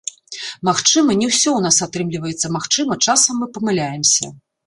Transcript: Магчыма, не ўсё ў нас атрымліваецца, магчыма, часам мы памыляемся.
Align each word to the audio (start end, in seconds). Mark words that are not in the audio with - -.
Магчыма, 0.69 1.15
не 1.21 1.27
ўсё 1.31 1.49
ў 1.55 1.59
нас 1.65 1.77
атрымліваецца, 1.87 2.47
магчыма, 2.57 2.93
часам 3.05 3.35
мы 3.45 3.51
памыляемся. 3.59 4.35